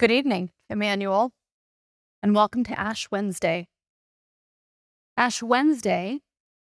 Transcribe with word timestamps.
Good 0.00 0.10
evening, 0.10 0.48
Emmanuel, 0.70 1.30
and 2.22 2.34
welcome 2.34 2.64
to 2.64 2.80
Ash 2.80 3.10
Wednesday. 3.10 3.68
Ash 5.14 5.42
Wednesday 5.42 6.20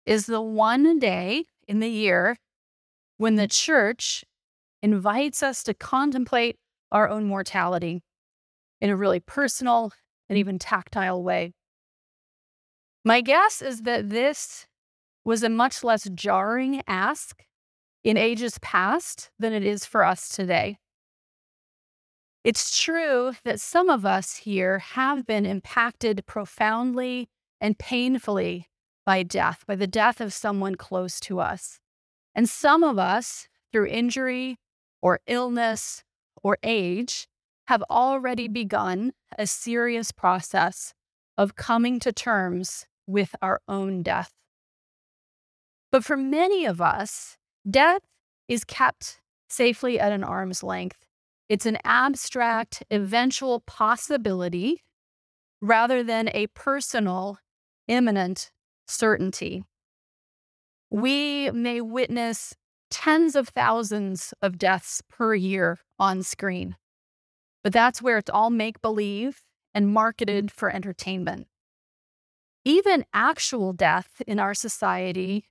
is 0.06 0.28
the 0.28 0.44
one 0.44 1.00
day 1.00 1.46
in 1.68 1.80
the 1.80 1.90
year 1.90 2.38
when 3.18 3.34
the 3.34 3.48
church 3.48 4.26
invites 4.84 5.42
us 5.42 5.64
to 5.64 5.74
contemplate 5.74 6.58
our 6.92 7.10
own 7.10 7.26
mortality 7.26 8.04
in 8.80 8.92
a 8.92 8.96
really 8.96 9.20
personal 9.20 9.92
and 10.30 10.38
even 10.38 10.60
tactile 10.60 11.24
way. 11.24 11.56
My 13.04 13.22
guess 13.22 13.60
is 13.60 13.82
that 13.82 14.12
this 14.12 14.68
was 15.24 15.42
a 15.42 15.50
much 15.50 15.84
less 15.84 16.08
jarring 16.14 16.84
ask 16.86 17.44
in 18.04 18.18
ages 18.18 18.60
past 18.62 19.32
than 19.40 19.52
it 19.52 19.66
is 19.66 19.84
for 19.84 20.04
us 20.04 20.30
today. 20.30 20.78
It's 22.46 22.80
true 22.80 23.34
that 23.44 23.60
some 23.60 23.90
of 23.90 24.06
us 24.06 24.36
here 24.36 24.78
have 24.78 25.26
been 25.26 25.48
impacted 25.48 26.28
profoundly 26.28 27.28
and 27.60 27.76
painfully 27.76 28.68
by 29.04 29.24
death, 29.24 29.64
by 29.66 29.76
the 29.76 29.88
death 29.88 30.22
of 30.22 30.32
someone 30.32 30.76
close 30.76 31.20
to 31.22 31.40
us. 31.40 31.80
And 32.36 32.48
some 32.48 32.84
of 32.84 33.00
us, 33.00 33.48
through 33.72 33.88
injury 33.88 34.60
or 35.02 35.22
illness 35.26 36.04
or 36.44 36.60
age, 36.62 37.28
have 37.68 37.82
already 37.90 38.48
begun 38.48 39.14
a 39.40 39.48
serious 39.48 40.12
process 40.12 40.94
of 41.40 41.56
coming 41.56 42.00
to 42.02 42.14
terms 42.14 42.86
with 43.08 43.36
our 43.42 43.60
own 43.68 44.04
death. 44.04 44.34
But 45.92 46.06
for 46.06 46.16
many 46.16 46.64
of 46.66 46.80
us, 46.80 47.38
death 47.68 48.04
is 48.48 48.64
kept 48.64 49.20
safely 49.50 50.00
at 50.00 50.12
an 50.12 50.24
arm's 50.24 50.62
length. 50.62 51.08
It's 51.48 51.66
an 51.66 51.78
abstract, 51.84 52.84
eventual 52.90 53.60
possibility 53.62 54.84
rather 55.62 56.04
than 56.04 56.30
a 56.34 56.48
personal, 56.48 57.40
imminent 57.88 58.52
certainty. 58.88 59.64
We 60.90 61.52
may 61.52 61.82
witness 61.82 62.56
tens 62.90 63.36
of 63.36 63.50
thousands 63.50 64.34
of 64.42 64.58
deaths 64.58 65.02
per 65.10 65.36
year 65.36 65.80
on 66.00 66.24
screen, 66.24 66.76
but 67.64 67.74
that's 67.74 68.02
where 68.02 68.18
it's 68.18 68.30
all 68.30 68.50
make 68.50 68.82
believe 68.82 69.42
and 69.74 69.94
marketed 69.94 70.52
for 70.52 70.70
entertainment. 70.70 71.48
Even 72.64 73.06
actual 73.14 73.74
death 73.74 74.22
in 74.26 74.40
our 74.40 74.54
society 74.54 75.46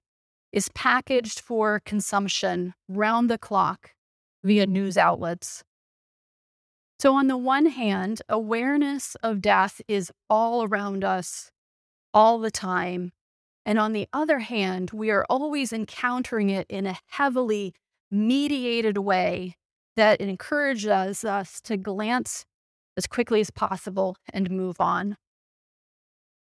is 0.53 0.69
packaged 0.71 1.41
for 1.41 1.81
consumption 1.85 2.75
round 2.89 3.29
the 3.29 3.39
clock 3.39 3.91
via 4.43 4.67
news 4.67 4.97
outlets. 4.97 5.63
So, 6.99 7.15
on 7.15 7.27
the 7.27 7.37
one 7.37 7.67
hand, 7.67 8.23
awareness 8.29 9.15
of 9.17 9.41
death 9.41 9.81
is 9.89 10.13
all 10.31 10.65
around 10.65 11.05
us 11.05 11.51
all 12.13 12.39
the 12.39 12.51
time. 12.51 13.13
And 13.67 13.79
on 13.79 13.93
the 13.93 14.09
other 14.13 14.41
hand, 14.41 14.91
we 14.93 15.11
are 15.11 15.27
always 15.29 15.73
encountering 15.73 16.51
it 16.51 16.67
in 16.69 16.87
a 16.87 16.99
heavily 17.09 17.75
mediated 18.11 18.99
way 18.99 19.57
that 19.97 20.21
encourages 20.21 21.25
us 21.25 21.61
to 21.63 21.77
glance 21.77 22.47
as 22.97 23.07
quickly 23.07 23.41
as 23.41 23.51
possible 23.51 24.17
and 24.33 24.51
move 24.51 24.81
on. 24.81 25.17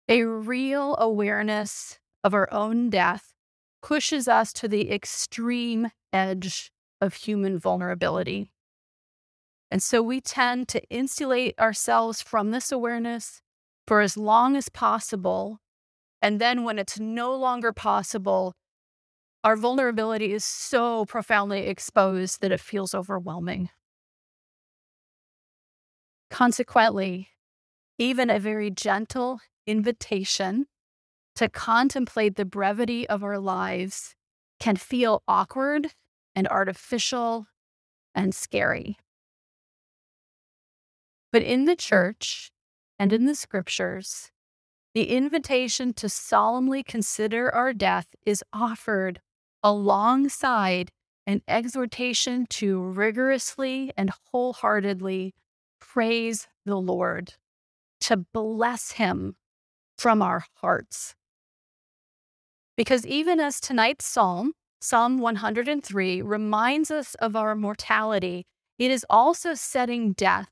A 0.09 0.23
real 0.23 0.97
awareness 0.97 1.99
of 2.23 2.33
our 2.33 2.51
own 2.51 2.89
death 2.89 3.33
pushes 3.81 4.27
us 4.27 4.51
to 4.53 4.67
the 4.67 4.91
extreme 4.91 5.91
edge 6.11 6.71
of 6.99 7.13
human 7.13 7.57
vulnerability. 7.57 8.50
And 9.71 9.81
so 9.81 10.03
we 10.03 10.19
tend 10.19 10.67
to 10.69 10.83
insulate 10.89 11.57
ourselves 11.57 12.21
from 12.21 12.51
this 12.51 12.73
awareness 12.73 13.41
for 13.87 14.01
as 14.01 14.17
long 14.17 14.57
as 14.57 14.67
possible. 14.67 15.59
And 16.21 16.41
then 16.41 16.65
when 16.65 16.77
it's 16.77 16.99
no 16.99 17.33
longer 17.33 17.71
possible, 17.71 18.53
our 19.45 19.55
vulnerability 19.55 20.33
is 20.33 20.43
so 20.43 21.05
profoundly 21.05 21.67
exposed 21.67 22.41
that 22.41 22.51
it 22.51 22.59
feels 22.59 22.93
overwhelming. 22.93 23.69
Consequently, 26.29 27.29
even 27.97 28.29
a 28.29 28.39
very 28.39 28.69
gentle 28.69 29.39
invitation 29.65 30.65
to 31.35 31.47
contemplate 31.47 32.35
the 32.35 32.45
brevity 32.45 33.07
of 33.07 33.23
our 33.23 33.39
lives 33.39 34.15
can 34.59 34.75
feel 34.75 35.23
awkward 35.27 35.87
and 36.35 36.47
artificial 36.49 37.47
and 38.13 38.35
scary. 38.35 38.97
But 41.31 41.43
in 41.43 41.65
the 41.65 41.75
church 41.75 42.51
and 42.99 43.13
in 43.13 43.25
the 43.25 43.35
scriptures, 43.35 44.31
the 44.93 45.09
invitation 45.09 45.93
to 45.93 46.09
solemnly 46.09 46.83
consider 46.83 47.53
our 47.53 47.73
death 47.73 48.07
is 48.25 48.43
offered 48.51 49.21
alongside 49.63 50.91
an 51.25 51.41
exhortation 51.47 52.45
to 52.49 52.81
rigorously 52.81 53.93
and 53.95 54.11
wholeheartedly 54.31 55.33
praise 55.79 56.47
the 56.65 56.75
Lord, 56.75 57.35
to 58.01 58.17
bless 58.17 58.93
Him 58.93 59.35
from 59.97 60.21
our 60.21 60.45
hearts. 60.55 61.15
Because 62.75 63.05
even 63.05 63.39
as 63.39 63.59
tonight's 63.59 64.05
psalm, 64.05 64.53
Psalm 64.81 65.19
103, 65.19 66.23
reminds 66.23 66.89
us 66.89 67.13
of 67.15 67.35
our 67.35 67.55
mortality, 67.55 68.45
it 68.79 68.89
is 68.89 69.05
also 69.09 69.53
setting 69.53 70.13
death 70.13 70.49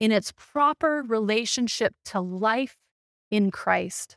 in 0.00 0.12
its 0.12 0.32
proper 0.32 1.02
relationship 1.06 1.94
to 2.06 2.20
life 2.20 2.76
in 3.30 3.50
Christ. 3.50 4.16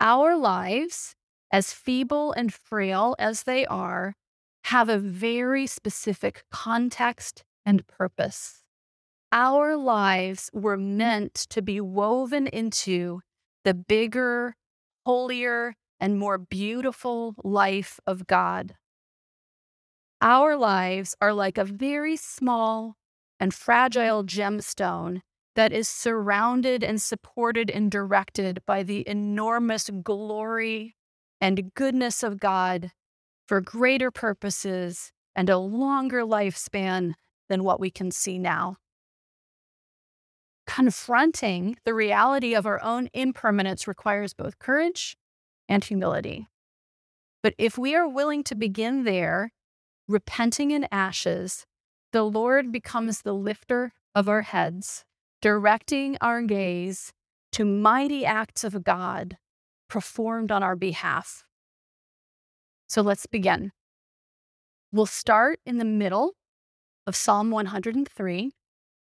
Our 0.00 0.36
lives, 0.36 1.14
as 1.52 1.72
feeble 1.72 2.32
and 2.32 2.52
frail 2.52 3.16
as 3.18 3.42
they 3.44 3.66
are, 3.66 4.14
have 4.64 4.88
a 4.88 4.98
very 4.98 5.66
specific 5.66 6.44
context 6.50 7.42
and 7.64 7.86
purpose. 7.86 8.62
Our 9.32 9.76
lives 9.76 10.50
were 10.52 10.76
meant 10.76 11.34
to 11.50 11.62
be 11.62 11.80
woven 11.80 12.46
into 12.46 13.20
the 13.64 13.74
bigger, 13.74 14.54
holier, 15.04 15.74
and 16.00 16.18
more 16.18 16.38
beautiful 16.38 17.34
life 17.42 17.98
of 18.06 18.26
God. 18.26 18.74
Our 20.20 20.56
lives 20.56 21.14
are 21.20 21.32
like 21.32 21.58
a 21.58 21.64
very 21.64 22.16
small 22.16 22.97
and 23.40 23.54
fragile 23.54 24.24
gemstone 24.24 25.20
that 25.54 25.72
is 25.72 25.88
surrounded 25.88 26.84
and 26.84 27.00
supported 27.02 27.70
and 27.70 27.90
directed 27.90 28.62
by 28.66 28.82
the 28.82 29.08
enormous 29.08 29.90
glory 30.02 30.94
and 31.40 31.74
goodness 31.74 32.22
of 32.22 32.40
God 32.40 32.90
for 33.46 33.60
greater 33.60 34.10
purposes 34.10 35.12
and 35.34 35.48
a 35.48 35.58
longer 35.58 36.22
lifespan 36.22 37.14
than 37.48 37.64
what 37.64 37.80
we 37.80 37.90
can 37.90 38.10
see 38.10 38.38
now 38.38 38.76
confronting 40.68 41.76
the 41.84 41.94
reality 41.94 42.54
of 42.54 42.66
our 42.66 42.80
own 42.82 43.08
impermanence 43.14 43.88
requires 43.88 44.34
both 44.34 44.58
courage 44.58 45.16
and 45.66 45.82
humility. 45.82 46.46
But 47.42 47.54
if 47.56 47.78
we 47.78 47.94
are 47.94 48.06
willing 48.06 48.44
to 48.44 48.54
begin 48.54 49.04
there, 49.04 49.52
repenting 50.06 50.70
in 50.70 50.86
ashes, 50.92 51.66
the 52.12 52.24
Lord 52.24 52.72
becomes 52.72 53.22
the 53.22 53.34
lifter 53.34 53.92
of 54.14 54.28
our 54.28 54.42
heads, 54.42 55.04
directing 55.42 56.16
our 56.20 56.42
gaze 56.42 57.12
to 57.52 57.64
mighty 57.64 58.24
acts 58.24 58.64
of 58.64 58.84
God 58.84 59.36
performed 59.88 60.50
on 60.50 60.62
our 60.62 60.76
behalf. 60.76 61.44
So 62.88 63.02
let's 63.02 63.26
begin. 63.26 63.72
We'll 64.92 65.06
start 65.06 65.60
in 65.66 65.78
the 65.78 65.84
middle 65.84 66.32
of 67.06 67.14
Psalm 67.14 67.50
103 67.50 68.52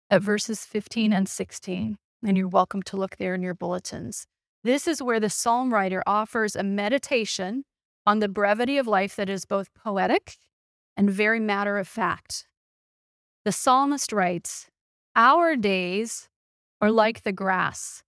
at 0.09 0.21
verses 0.21 0.65
15 0.65 1.13
and 1.13 1.27
16. 1.27 1.97
And 2.23 2.37
you're 2.37 2.47
welcome 2.47 2.83
to 2.83 2.97
look 2.97 3.17
there 3.17 3.33
in 3.33 3.41
your 3.41 3.53
bulletins. 3.53 4.27
This 4.63 4.87
is 4.87 5.01
where 5.01 5.19
the 5.19 5.29
psalm 5.29 5.73
writer 5.73 6.03
offers 6.05 6.55
a 6.55 6.63
meditation 6.63 7.63
on 8.05 8.19
the 8.19 8.29
brevity 8.29 8.77
of 8.77 8.85
life 8.85 9.15
that 9.15 9.29
is 9.29 9.45
both 9.45 9.73
poetic 9.73 10.37
and 10.95 11.09
very 11.09 11.39
matter 11.39 11.77
of 11.77 11.87
fact. 11.87 12.45
The 13.43 13.51
psalmist 13.51 14.13
writes, 14.13 14.69
Our 15.15 15.55
days 15.55 16.29
are 16.79 16.91
like 16.91 17.23
the 17.23 17.31
grass. 17.31 18.03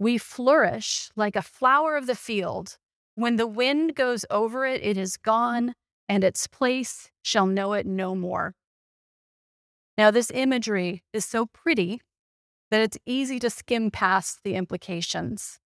We 0.00 0.18
flourish 0.18 1.10
like 1.14 1.36
a 1.36 1.42
flower 1.42 1.96
of 1.96 2.06
the 2.06 2.16
field. 2.16 2.78
When 3.14 3.36
the 3.36 3.46
wind 3.46 3.94
goes 3.94 4.24
over 4.28 4.66
it, 4.66 4.82
it 4.82 4.96
is 4.96 5.16
gone, 5.16 5.74
and 6.08 6.24
its 6.24 6.48
place 6.48 7.10
shall 7.22 7.46
know 7.46 7.74
it 7.74 7.86
no 7.86 8.16
more. 8.16 8.56
Now, 9.96 10.10
this 10.10 10.32
imagery 10.32 11.04
is 11.12 11.24
so 11.24 11.46
pretty 11.46 12.00
that 12.72 12.80
it's 12.80 12.98
easy 13.06 13.38
to 13.38 13.50
skim 13.50 13.92
past 13.92 14.40
the 14.42 14.56
implications. 14.56 15.60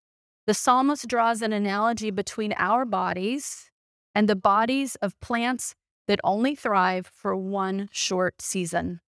The 0.47 0.53
psalmist 0.53 1.09
draws 1.09 1.41
an 1.41 1.55
analogy 1.55 2.11
between 2.11 2.53
our 2.59 2.85
bodies 2.85 3.71
and 4.15 4.29
the 4.29 4.37
bodies 4.37 4.97
of 4.97 5.19
plants 5.21 5.75
that 6.07 6.21
only 6.23 6.55
thrive 6.55 7.11
for 7.15 7.35
one 7.35 7.89
short 7.93 8.43
season. 8.43 9.01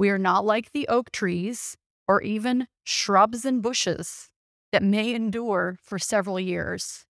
We 0.00 0.08
are 0.08 0.16
not 0.16 0.46
like 0.46 0.72
the 0.72 0.88
oak 0.88 1.12
trees 1.12 1.76
or 2.08 2.22
even 2.22 2.68
shrubs 2.84 3.44
and 3.44 3.60
bushes 3.60 4.30
that 4.72 4.82
may 4.82 5.14
endure 5.14 5.76
for 5.82 5.98
several 5.98 6.40
years. 6.40 7.04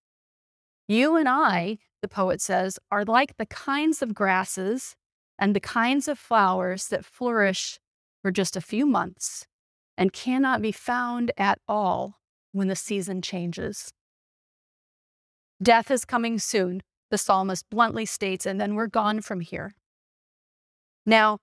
You 0.89 1.15
and 1.15 1.29
I, 1.29 1.79
the 2.03 2.09
poet 2.09 2.41
says, 2.41 2.81
are 2.91 3.05
like 3.05 3.37
the 3.37 3.47
kinds 3.47 4.03
of 4.03 4.13
grasses 4.13 4.97
and 5.39 5.55
the 5.55 5.61
kinds 5.61 6.09
of 6.09 6.19
flowers 6.19 6.89
that 6.89 7.05
flourish 7.05 7.79
for 8.23 8.33
just 8.33 8.57
a 8.57 8.61
few 8.61 8.87
months 8.87 9.47
and 9.97 10.13
cannot 10.13 10.61
be 10.61 10.73
found 10.73 11.31
at 11.39 11.61
all 11.69 12.17
when 12.51 12.67
the 12.67 12.75
season 12.75 13.23
changes. 13.23 13.93
Death 15.63 15.93
is 15.93 16.05
coming 16.05 16.41
soon, 16.41 16.83
the 17.13 17.19
psalmist 17.19 17.71
bluntly 17.71 18.05
states, 18.05 18.47
and 18.47 18.61
then 18.61 18.75
we're 18.75 18.89
gone 18.89 19.21
from 19.21 19.43
here. 19.43 19.75
Now, 21.07 21.39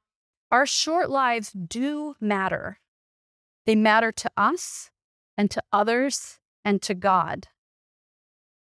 our 0.52 0.66
short 0.66 1.10
lives 1.10 1.52
do 1.52 2.16
matter. 2.20 2.80
They 3.66 3.76
matter 3.76 4.12
to 4.14 4.32
us 4.38 4.92
and 5.38 5.52
to 5.52 5.62
others 5.74 6.40
and 6.64 6.82
to 6.84 6.94
God. 6.94 7.48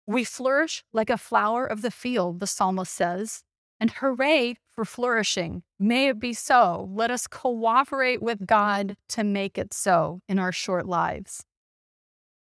We 0.07 0.25
flourish 0.25 0.83
like 0.93 1.11
a 1.11 1.17
flower 1.17 1.65
of 1.65 1.83
the 1.83 1.91
field, 1.93 2.41
the 2.41 2.47
psalmist 2.47 2.93
says, 2.93 3.45
and 3.79 3.93
hooray 3.93 4.57
for 4.69 4.85
flourishing. 4.85 5.63
May 5.79 6.09
it 6.09 6.19
be 6.19 6.33
so. 6.33 6.89
Let 6.93 7.11
us 7.11 7.29
cooperate 7.29 8.21
with 8.21 8.47
God 8.47 8.97
to 9.11 9.23
make 9.23 9.57
it 9.57 9.73
so 9.73 10.21
in 10.29 10.39
our 10.39 10.53
short 10.53 10.87
lives. 10.87 11.45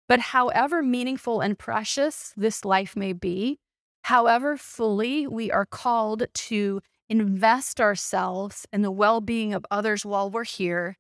But 0.09 0.21
however 0.21 0.83
meaningful 0.83 1.43
and 1.43 1.59
precious 1.59 2.33
this 2.37 2.65
life 2.65 2.97
may 2.97 3.13
be, 3.13 3.59
however 4.03 4.57
fully 4.57 5.27
we 5.27 5.51
are 5.53 5.67
called 5.67 6.27
to 6.33 6.81
invest 7.09 7.81
ourselves 7.81 8.67
in 8.73 8.83
the 8.83 8.91
well 8.91 9.21
being 9.21 9.55
of 9.55 9.65
others 9.71 10.05
while 10.05 10.31
we're 10.31 10.45
here, 10.45 10.97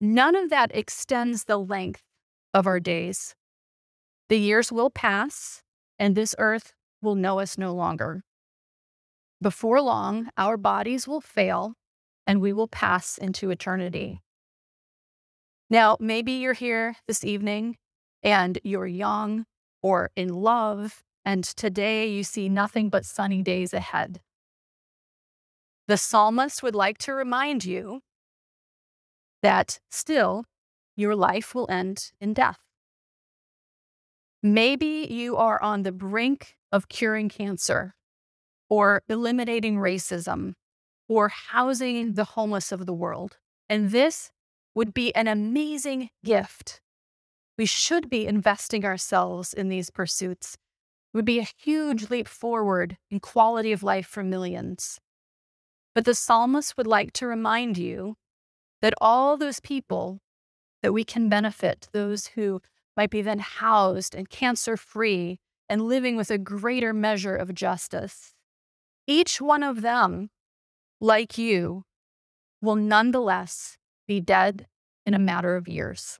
none 0.00 0.34
of 0.34 0.50
that 0.50 0.74
extends 0.74 1.44
the 1.44 1.58
length 1.58 2.02
of 2.52 2.66
our 2.66 2.80
days. 2.80 3.34
The 4.28 4.38
years 4.38 4.70
will 4.72 4.90
pass, 4.90 5.62
and 5.98 6.14
this 6.14 6.34
earth 6.38 6.72
will 7.02 7.14
know 7.14 7.38
us 7.38 7.58
no 7.58 7.74
longer. 7.74 8.22
Before 9.42 9.80
long, 9.80 10.28
our 10.36 10.56
bodies 10.56 11.08
will 11.08 11.20
fail 11.20 11.74
and 12.26 12.40
we 12.40 12.52
will 12.52 12.68
pass 12.68 13.16
into 13.18 13.50
eternity. 13.50 14.20
Now, 15.68 15.96
maybe 15.98 16.32
you're 16.32 16.52
here 16.52 16.96
this 17.06 17.24
evening 17.24 17.76
and 18.22 18.58
you're 18.62 18.86
young 18.86 19.46
or 19.82 20.10
in 20.14 20.28
love, 20.28 21.02
and 21.24 21.42
today 21.42 22.08
you 22.08 22.22
see 22.22 22.48
nothing 22.48 22.90
but 22.90 23.06
sunny 23.06 23.42
days 23.42 23.72
ahead. 23.72 24.20
The 25.90 25.96
psalmist 25.96 26.62
would 26.62 26.76
like 26.76 26.98
to 26.98 27.12
remind 27.12 27.64
you 27.64 28.02
that 29.42 29.80
still 29.90 30.44
your 30.94 31.16
life 31.16 31.52
will 31.52 31.68
end 31.68 32.12
in 32.20 32.32
death. 32.32 32.60
Maybe 34.40 35.08
you 35.10 35.36
are 35.36 35.60
on 35.60 35.82
the 35.82 35.90
brink 35.90 36.54
of 36.70 36.88
curing 36.88 37.28
cancer 37.28 37.96
or 38.68 39.02
eliminating 39.08 39.78
racism 39.78 40.52
or 41.08 41.28
housing 41.28 42.12
the 42.12 42.36
homeless 42.36 42.70
of 42.70 42.86
the 42.86 42.94
world. 42.94 43.38
And 43.68 43.90
this 43.90 44.30
would 44.76 44.94
be 44.94 45.12
an 45.16 45.26
amazing 45.26 46.10
gift 46.24 46.80
we 47.58 47.66
should 47.66 48.08
be 48.08 48.28
investing 48.28 48.84
ourselves 48.84 49.52
in 49.52 49.68
these 49.70 49.90
pursuits. 49.90 50.54
It 50.54 51.16
would 51.16 51.24
be 51.24 51.40
a 51.40 51.48
huge 51.58 52.10
leap 52.10 52.28
forward 52.28 52.96
in 53.10 53.18
quality 53.18 53.72
of 53.72 53.82
life 53.82 54.06
for 54.06 54.22
millions. 54.22 55.00
But 55.94 56.04
the 56.04 56.14
psalmist 56.14 56.76
would 56.76 56.86
like 56.86 57.12
to 57.14 57.26
remind 57.26 57.76
you 57.76 58.16
that 58.80 58.94
all 59.00 59.36
those 59.36 59.60
people 59.60 60.20
that 60.82 60.92
we 60.92 61.04
can 61.04 61.28
benefit, 61.28 61.88
those 61.92 62.28
who 62.28 62.62
might 62.96 63.10
be 63.10 63.22
then 63.22 63.38
housed 63.40 64.14
and 64.14 64.28
cancer 64.28 64.76
free 64.76 65.38
and 65.68 65.82
living 65.82 66.16
with 66.16 66.30
a 66.30 66.38
greater 66.38 66.92
measure 66.92 67.36
of 67.36 67.54
justice, 67.54 68.34
each 69.06 69.40
one 69.40 69.62
of 69.62 69.82
them, 69.82 70.30
like 71.00 71.36
you, 71.38 71.84
will 72.62 72.76
nonetheless 72.76 73.78
be 74.06 74.20
dead 74.20 74.66
in 75.06 75.14
a 75.14 75.18
matter 75.18 75.56
of 75.56 75.68
years. 75.68 76.18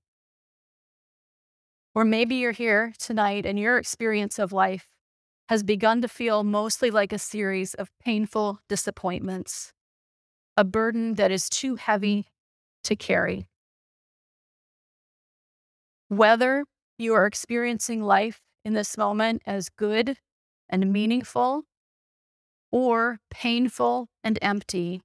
Or 1.94 2.05
maybe 2.05 2.37
you're 2.37 2.52
here 2.52 2.93
tonight 2.99 3.44
and 3.44 3.58
your 3.58 3.78
experience 3.78 4.38
of 4.38 4.52
life 4.52 4.88
has 5.50 5.64
begun 5.64 6.00
to 6.00 6.06
feel 6.06 6.44
mostly 6.44 6.93
like 6.93 7.12
a 7.12 7.19
series 7.19 7.75
of 7.75 7.91
painful 7.99 8.61
disappointments, 8.69 9.73
a 10.56 10.62
burden 10.62 11.14
that 11.14 11.32
is 11.32 11.49
too 11.49 11.75
heavy 11.75 12.19
mm-hmm. 12.19 12.85
to 12.85 12.94
carry. 12.94 13.47
Whether 16.06 16.67
you 16.99 17.14
are 17.14 17.26
experiencing 17.26 18.00
life 18.00 18.41
in 18.64 18.75
this 18.75 18.97
moment 18.97 19.43
as 19.44 19.70
good 19.70 20.19
and 20.69 20.93
meaningful 20.93 21.64
or 22.70 23.19
painful 23.29 24.06
and 24.23 24.38
empty, 24.41 25.03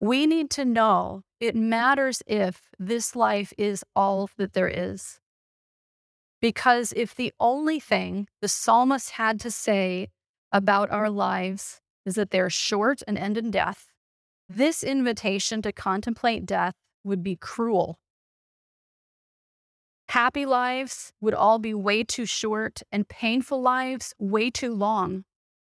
we 0.00 0.26
need 0.26 0.50
to 0.50 0.64
know 0.64 1.22
it 1.38 1.54
matters 1.54 2.20
if 2.26 2.62
this 2.80 3.14
life 3.14 3.52
is 3.56 3.84
all 3.94 4.28
that 4.38 4.54
there 4.54 4.68
is. 4.68 5.20
Because 6.40 6.92
if 6.96 7.14
the 7.14 7.32
only 7.40 7.80
thing 7.80 8.28
the 8.40 8.48
psalmist 8.48 9.10
had 9.10 9.40
to 9.40 9.50
say 9.50 10.08
about 10.52 10.90
our 10.90 11.10
lives 11.10 11.80
is 12.06 12.14
that 12.14 12.30
they're 12.30 12.50
short 12.50 13.02
and 13.08 13.18
end 13.18 13.36
in 13.36 13.50
death, 13.50 13.86
this 14.48 14.82
invitation 14.82 15.60
to 15.62 15.72
contemplate 15.72 16.46
death 16.46 16.74
would 17.04 17.22
be 17.22 17.36
cruel. 17.36 17.98
Happy 20.10 20.46
lives 20.46 21.12
would 21.20 21.34
all 21.34 21.58
be 21.58 21.74
way 21.74 22.02
too 22.02 22.24
short, 22.24 22.82
and 22.90 23.08
painful 23.08 23.60
lives 23.60 24.14
way 24.18 24.50
too 24.50 24.72
long 24.72 25.24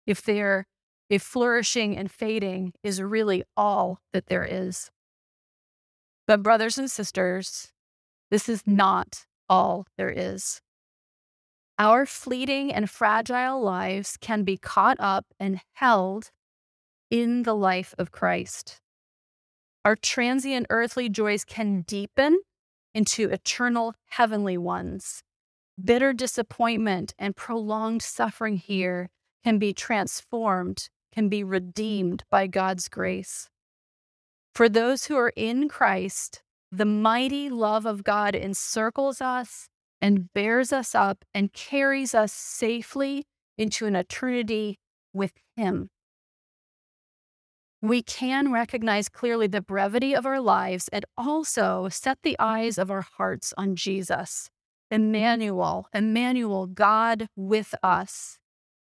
if 0.05 0.21
they're 0.21 0.67
if 1.09 1.23
flourishing 1.23 1.97
and 1.97 2.11
fading 2.11 2.73
is 2.83 3.01
really 3.01 3.43
all 3.55 3.99
that 4.11 4.27
there 4.27 4.43
is. 4.43 4.91
But, 6.27 6.43
brothers 6.43 6.77
and 6.77 6.91
sisters, 6.91 7.71
this 8.29 8.49
is 8.49 8.63
not 8.67 9.25
all 9.49 9.85
there 9.97 10.09
is. 10.09 10.61
Our 11.79 12.05
fleeting 12.05 12.73
and 12.73 12.89
fragile 12.89 13.61
lives 13.61 14.17
can 14.17 14.43
be 14.43 14.57
caught 14.57 14.97
up 14.99 15.25
and 15.39 15.61
held 15.73 16.31
in 17.11 17.43
the 17.43 17.55
life 17.55 17.93
of 17.97 18.11
Christ. 18.11 18.81
Our 19.85 19.95
transient 19.95 20.67
earthly 20.69 21.07
joys 21.07 21.45
can 21.45 21.81
deepen 21.81 22.39
into 22.93 23.29
eternal 23.29 23.93
heavenly 24.07 24.57
ones. 24.57 25.23
Bitter 25.81 26.13
disappointment 26.13 27.13
and 27.19 27.35
prolonged 27.35 28.01
suffering 28.01 28.57
here 28.57 29.09
can 29.43 29.59
be 29.59 29.71
transformed, 29.71 30.89
can 31.13 31.29
be 31.29 31.43
redeemed 31.43 32.23
by 32.31 32.47
God's 32.47 32.89
grace. 32.89 33.49
For 34.53 34.67
those 34.67 35.05
who 35.05 35.15
are 35.15 35.31
in 35.35 35.69
Christ, 35.69 36.41
the 36.71 36.85
mighty 36.85 37.49
love 37.49 37.85
of 37.85 38.03
God 38.03 38.35
encircles 38.35 39.21
us 39.21 39.69
and 40.01 40.31
bears 40.33 40.71
us 40.73 40.93
up 40.93 41.23
and 41.33 41.53
carries 41.53 42.13
us 42.13 42.33
safely 42.33 43.25
into 43.57 43.85
an 43.85 43.95
eternity 43.95 44.77
with 45.13 45.33
Him. 45.55 45.89
We 47.81 48.01
can 48.01 48.51
recognize 48.51 49.07
clearly 49.07 49.47
the 49.47 49.61
brevity 49.61 50.15
of 50.15 50.25
our 50.25 50.41
lives 50.41 50.89
and 50.91 51.05
also 51.17 51.89
set 51.89 52.19
the 52.23 52.35
mm-hmm. 52.39 52.49
eyes 52.49 52.77
of 52.77 52.89
our 52.89 53.05
hearts 53.17 53.53
on 53.57 53.75
Jesus, 53.75 54.49
mm-hmm. 54.91 55.03
Emmanuel, 55.03 55.87
Emmanuel, 55.93 56.67
God 56.67 57.27
with 57.35 57.75
us. 57.83 58.39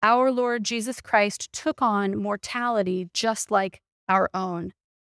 Our 0.03 0.31
Lord 0.31 0.63
Jesus 0.63 0.99
Christ 0.99 1.53
took 1.53 1.81
on 1.81 2.17
mortality 2.17 3.09
just 3.13 3.51
like 3.51 3.81
our 4.09 4.29
own. 4.33 4.73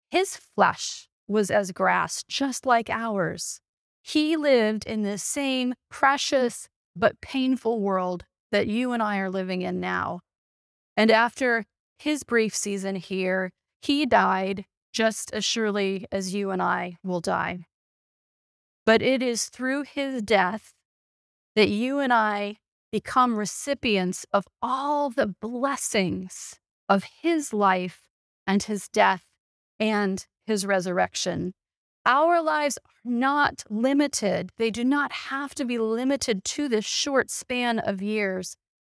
His 0.09 0.37
flesh 0.37 1.09
was 1.27 1.51
as 1.51 1.71
grass, 1.71 2.23
just 2.27 2.65
like 2.65 2.89
ours. 2.89 3.59
He 4.01 4.37
lived 4.37 4.85
in 4.85 5.03
the 5.03 5.17
same 5.17 5.71
mm. 5.71 5.75
precious 5.89 6.69
but 6.95 7.19
painful 7.21 7.79
world 7.79 8.25
that 8.51 8.67
you 8.67 8.93
and 8.93 9.03
I 9.03 9.17
are 9.17 9.29
living 9.29 9.61
in 9.61 9.79
now. 9.79 10.21
And 10.95 11.11
after 11.11 11.65
his 11.99 12.23
brief 12.23 12.55
season 12.55 12.95
here, 12.95 13.51
he 13.81 14.05
died 14.05 14.65
just 14.93 15.33
as 15.33 15.43
surely 15.45 16.07
as 16.11 16.33
you 16.33 16.49
and 16.51 16.61
I 16.61 16.97
will 17.03 17.21
die. 17.21 17.65
But 18.85 19.01
it 19.01 19.21
is 19.21 19.49
through 19.49 19.83
his 19.83 20.21
death 20.21 20.73
that 21.55 21.69
you 21.69 21.99
and 21.99 22.13
I 22.13 22.57
become 22.91 23.37
recipients 23.37 24.25
of 24.31 24.47
all 24.61 25.09
the 25.09 25.27
blessings 25.27 26.59
of 26.87 27.03
his 27.21 27.53
life 27.53 28.03
and 28.47 28.63
his 28.63 28.87
death 28.87 29.25
and 29.79 30.25
his 30.47 30.65
resurrection. 30.65 31.53
Our 32.05 32.41
lives 32.41 32.77
are 32.77 33.11
not 33.11 33.63
limited. 33.69 34.51
They 34.57 34.71
do 34.71 34.85
not 34.85 35.11
have 35.11 35.53
to 35.55 35.65
be 35.65 35.77
limited 35.77 36.45
to 36.45 36.69
this 36.69 36.85
short 36.85 37.29
span 37.29 37.79
of 37.79 38.01
years. 38.01 38.55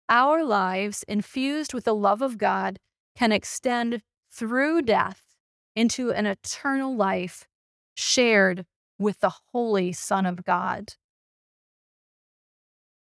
Our 0.07 0.43
lives, 0.43 1.03
infused 1.07 1.73
with 1.73 1.85
the 1.85 1.95
love 1.95 2.21
of 2.21 2.37
God, 2.37 2.79
can 3.17 3.31
extend 3.31 4.03
through 4.31 4.83
death 4.83 5.23
into 5.75 6.11
an 6.11 6.25
eternal 6.25 6.95
life 6.95 7.47
shared 7.95 8.65
with 8.99 9.19
the 9.19 9.33
Holy 9.51 9.91
Son 9.91 10.25
of 10.25 10.43
God. 10.43 10.93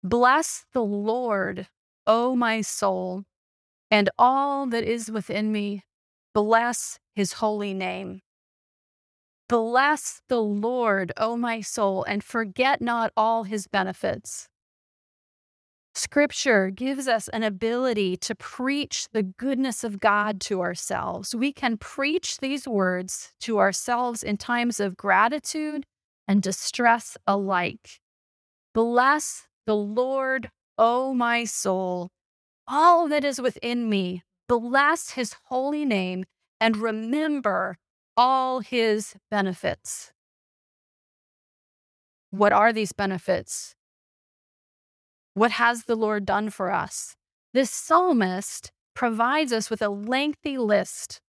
Bless 0.03 0.65
the 0.73 0.83
Lord, 0.83 1.67
O 2.05 2.35
my 2.35 2.61
soul, 2.61 3.23
and 3.91 4.09
all 4.17 4.67
that 4.67 4.83
is 4.83 5.11
within 5.11 5.51
me. 5.51 5.83
Bless 6.33 6.99
his 7.13 7.33
holy 7.33 7.73
name. 7.73 8.21
Bless 9.49 10.21
the 10.27 10.41
Lord, 10.41 11.13
O 11.15 11.37
my 11.37 11.61
soul, 11.61 12.03
and 12.03 12.21
forget 12.23 12.81
not 12.81 13.13
all 13.15 13.43
his 13.43 13.67
benefits. 13.67 14.49
Scripture 15.95 16.69
gives 16.69 17.07
us 17.07 17.27
an 17.29 17.43
ability 17.43 18.17
to 18.17 18.35
preach 18.35 19.07
the 19.13 19.23
goodness 19.23 19.83
of 19.83 19.99
God 19.99 20.39
to 20.41 20.61
ourselves. 20.61 21.33
We 21.33 21.51
can 21.51 21.77
preach 21.77 22.37
these 22.37 22.67
words 22.67 23.31
to 23.39 23.57
ourselves 23.57 24.21
in 24.21 24.37
times 24.37 24.79
of 24.79 24.95
gratitude 24.95 25.85
and 26.27 26.41
distress 26.41 27.17
alike. 27.25 27.99
Bless 28.73 29.47
the 29.65 29.75
Lord, 29.75 30.51
O 30.77 31.13
my 31.13 31.45
soul, 31.45 32.09
all 32.67 33.07
that 33.07 33.23
is 33.23 33.41
within 33.41 33.89
me. 33.89 34.21
Bless 34.47 35.11
his 35.11 35.35
holy 35.45 35.83
name 35.83 36.25
and 36.59 36.77
remember 36.77 37.77
all 38.17 38.59
his 38.61 39.15
benefits. 39.29 40.11
What 42.31 42.51
are 42.51 42.73
these 42.73 42.91
benefits? 42.91 43.75
What 45.35 45.51
has 45.51 45.83
the 45.83 45.95
Lord 45.95 46.25
done 46.25 46.49
for 46.49 46.71
us? 46.71 47.15
This 47.53 47.69
psalmist 47.69 48.71
provides 48.95 49.53
us 49.53 49.69
with 49.69 49.81
a 49.83 49.89
lengthy 49.89 50.57
list 50.57 51.21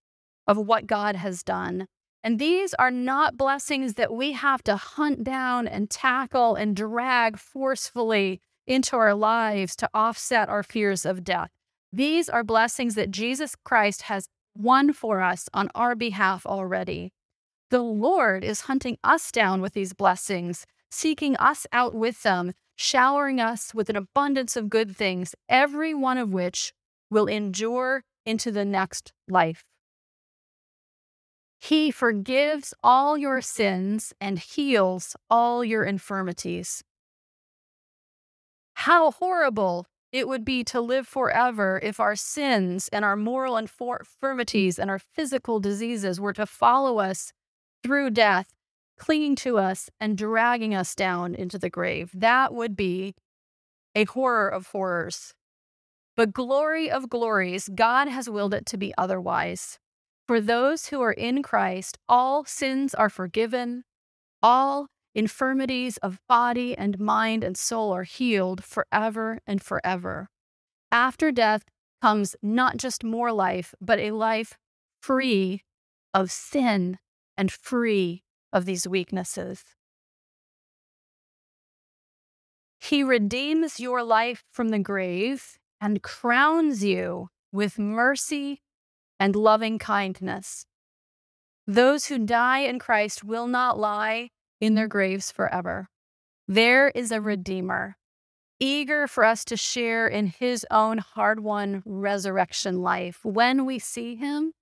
of 0.47 0.57
what 0.57 0.87
God 0.87 1.15
has 1.15 1.43
done. 1.43 1.87
And 2.25 2.39
these 2.39 2.75
are 2.75 2.91
not 2.91 3.37
blessings 3.37 3.95
that 3.95 4.13
we 4.13 4.33
have 4.33 4.63
to 4.65 4.77
hunt 4.77 5.23
down 5.23 5.69
and 5.69 5.89
tackle 5.89 6.55
and 6.55 6.75
drag 6.75 7.39
forcefully 7.39 8.41
into 8.67 8.97
our 8.97 9.15
lives 9.15 9.77
to 9.77 9.89
offset 9.95 10.49
our 10.49 10.63
fears 10.63 11.05
of 11.05 11.23
death. 11.23 11.51
These 11.93 12.29
are 12.29 12.43
blessings 12.43 12.95
that 12.97 13.11
Jesus 13.11 13.55
Christ 13.63 14.03
has 14.03 14.29
won 14.59 14.93
for 14.93 15.23
us 15.23 15.49
on 15.55 15.71
our 15.75 15.95
behalf 15.95 16.45
already. 16.45 17.13
The 17.71 17.83
Lord 17.83 18.45
is 18.45 18.63
hunting 18.63 18.99
us 19.03 19.33
down 19.33 19.63
with 19.63 19.73
these 19.73 19.95
blessings, 19.95 20.67
seeking 20.91 21.37
us 21.37 21.67
out 21.73 21.95
with 21.95 22.23
them 22.23 22.53
showering 22.79 23.41
us 23.41 23.75
with 23.75 23.91
an 23.91 23.97
abundance 23.97 24.57
of 24.57 24.71
good 24.71 24.97
things, 24.97 25.35
every 25.49 25.93
one 25.93 26.17
of 26.17 26.33
which 26.33 26.73
will 27.11 27.27
endure 27.27 28.05
into 28.25 28.53
the 28.53 28.65
next 28.65 29.13
life. 29.29 29.65
He 31.59 31.91
forgives 31.91 32.73
all 32.85 33.19
your 33.19 33.41
sins 33.41 34.13
and 34.21 34.39
heals 34.39 35.17
all 35.29 35.65
your 35.65 35.83
infirmities. 35.83 36.85
How 38.75 39.11
horrible 39.11 39.87
it 40.13 40.27
would 40.27 40.45
be 40.45 40.65
to 40.65 40.81
live 40.81 41.07
forever 41.07 41.81
if 41.83 42.01
our 42.01 42.17
sins 42.17 42.89
and 42.93 43.05
our 43.05 43.17
moral 43.17 43.57
infirmities 43.57 44.79
and 44.79 44.91
our 44.91 44.99
physical 44.99 45.61
diseases 45.61 46.21
were 46.21 46.33
to 46.33 46.47
follow 46.47 46.99
us 46.99 47.33
through 47.83 48.11
death 48.11 48.55
clinging 48.99 49.37
to 49.37 49.59
us 49.59 49.89
and 50.01 50.19
dragging 50.19 50.75
us 50.75 50.95
down 50.95 51.35
into 51.35 51.59
the 51.59 51.71
grave. 51.71 52.11
That 52.13 52.53
would 52.53 52.77
be 52.77 53.15
a 53.95 54.05
horror 54.05 54.49
of 54.49 54.69
horrors. 54.69 55.35
But 56.17 56.33
glory 56.33 56.91
of 56.91 57.09
glories, 57.09 57.69
God 57.73 58.09
has 58.09 58.29
willed 58.29 58.53
it 58.53 58.67
to 58.67 58.77
be 58.77 58.93
otherwise. 58.99 59.79
For 60.27 60.41
those 60.41 60.89
who 60.89 61.01
are 61.01 61.13
in 61.13 61.43
Christ, 61.43 61.97
all 62.09 62.45
sins 62.45 62.93
are 62.93 63.09
forgiven, 63.09 63.85
all 64.43 64.89
infirmities 65.15 65.97
of 65.99 66.21
body 66.29 66.77
and 66.77 66.99
mind 66.99 67.43
and 67.45 67.57
soul 67.57 67.93
are 67.93 68.05
healed 68.05 68.63
forever 68.65 69.41
and 69.47 69.63
forever. 69.63 70.29
After 70.93 71.33
death 71.33 71.65
comes 72.01 72.37
not 72.43 72.77
just 72.77 73.05
more 73.05 73.33
life, 73.33 73.75
but 73.81 73.99
a 73.99 74.13
life 74.13 74.59
free 75.01 75.63
of 76.15 76.31
sin 76.31 76.99
and 77.37 77.51
free 77.51 78.23
of 78.53 78.65
these 78.65 78.87
weaknesses. 78.87 79.65
He 82.81 83.03
redeems 83.03 83.81
your 83.81 84.03
life 84.03 84.45
from 84.53 84.69
the 84.69 84.79
grave 84.79 85.59
and 85.81 86.03
crowns 86.03 86.83
you 86.85 87.29
with 87.53 87.79
mercy 87.79 88.63
and 89.21 89.35
loving 89.35 89.79
kindness. 89.79 90.65
Those 91.67 92.07
who 92.07 92.19
die 92.19 92.61
in 92.61 92.79
Christ 92.79 93.25
will 93.25 93.47
not 93.47 93.79
lie 93.79 94.31
in 94.61 94.75
their 94.75 94.89
graves 94.89 95.31
forever. 95.31 95.89
There 96.47 96.89
is 96.89 97.13
a 97.13 97.21
Redeemer, 97.21 97.97
eager 98.59 99.07
for 99.07 99.25
us 99.25 99.45
to 99.47 99.57
share 99.57 100.09
in 100.09 100.27
his 100.27 100.67
own 100.71 100.99
hard 100.99 101.41
won 101.41 101.83
resurrection 101.85 102.83
life. 102.83 103.21
When 103.23 103.67
we 103.67 103.79
see 103.79 104.17
him, 104.17 104.53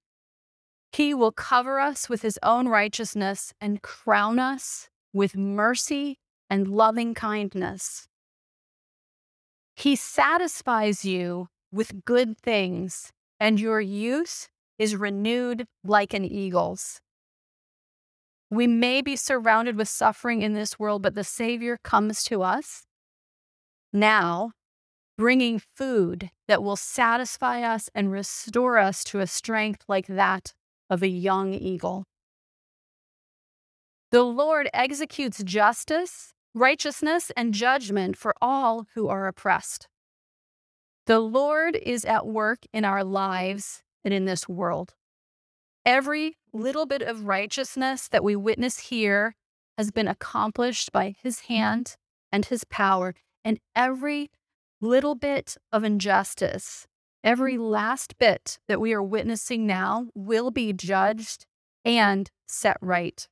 he 0.92 1.14
will 1.14 1.32
cover 1.32 1.78
us 1.78 2.08
with 2.08 2.22
his 2.22 2.38
own 2.42 2.68
righteousness 2.68 3.52
and 3.60 3.82
crown 3.82 4.38
us 4.38 4.88
with 5.12 5.36
mercy 5.36 6.18
and 6.48 6.68
loving 6.68 7.14
kindness. 7.14 8.08
He 9.74 9.94
satisfies 9.94 11.04
you 11.04 11.48
with 11.70 12.04
good 12.04 12.38
things, 12.38 13.12
and 13.38 13.60
your 13.60 13.80
youth 13.80 14.48
is 14.78 14.96
renewed 14.96 15.66
like 15.84 16.14
an 16.14 16.24
eagle's. 16.24 17.00
We 18.50 18.66
may 18.66 19.02
be 19.02 19.16
surrounded 19.16 19.76
with 19.76 19.88
suffering 19.88 20.42
in 20.42 20.54
this 20.54 20.78
world, 20.78 21.02
but 21.02 21.14
the 21.14 21.24
Savior 21.24 21.78
comes 21.82 22.22
to 22.24 22.42
us 22.42 22.86
now, 23.92 24.52
bringing 25.16 25.58
food 25.58 26.30
that 26.48 26.62
will 26.62 26.76
satisfy 26.76 27.62
us 27.62 27.88
and 27.94 28.12
restore 28.12 28.78
us 28.78 29.02
to 29.04 29.20
a 29.20 29.26
strength 29.26 29.84
like 29.88 30.06
that 30.06 30.52
of 30.90 31.02
a 31.02 31.08
young 31.08 31.54
eagle. 31.54 32.04
The 34.12 34.22
Lord 34.22 34.68
executes 34.74 35.42
justice, 35.42 36.34
righteousness, 36.54 37.32
and 37.36 37.54
judgment 37.54 38.16
for 38.16 38.34
all 38.40 38.86
who 38.94 39.08
are 39.08 39.26
oppressed. 39.26 39.88
The 41.06 41.20
Lord 41.20 41.76
is 41.76 42.04
at 42.04 42.26
work 42.26 42.60
in 42.72 42.84
our 42.84 43.02
lives 43.02 43.82
and 44.04 44.12
in 44.12 44.26
this 44.26 44.48
world. 44.48 44.94
Every 45.86 46.36
little 46.52 46.84
bit 46.84 47.00
of 47.00 47.24
righteousness 47.24 48.08
that 48.08 48.22
we 48.22 48.36
witness 48.36 48.78
here 48.90 49.34
has 49.78 49.90
been 49.90 50.08
accomplished 50.08 50.92
by 50.92 51.14
his 51.22 51.40
hand 51.40 51.96
and 52.30 52.44
his 52.44 52.64
power, 52.64 53.14
and 53.42 53.58
every 53.74 54.30
little 54.82 55.14
bit 55.14 55.56
of 55.72 55.84
injustice 55.84 56.86
Every 57.26 57.56
mm. 57.56 57.70
last 57.70 58.18
bit 58.18 58.58
that 58.68 58.80
we 58.80 58.92
are 58.92 59.02
witnessing 59.02 59.66
now 59.66 60.06
will 60.14 60.52
be 60.52 60.72
judged 60.72 61.44
and 61.84 62.30
set 62.46 62.76
right. 62.80 63.26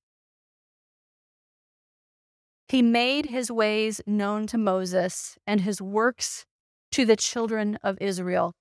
He 2.68 2.82
made 2.82 3.26
his 3.26 3.52
ways 3.52 4.00
known 4.04 4.48
to 4.48 4.58
Moses 4.58 5.38
and 5.46 5.60
his 5.60 5.80
works 5.80 6.44
to 6.90 7.04
the 7.04 7.14
children 7.14 7.78
of 7.84 7.96
Israel. 8.00 8.52